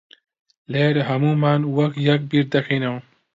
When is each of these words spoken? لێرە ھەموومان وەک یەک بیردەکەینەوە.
لێرە 0.71 1.03
ھەموومان 1.09 1.61
وەک 1.77 1.93
یەک 2.07 2.21
بیردەکەینەوە. 2.29 2.99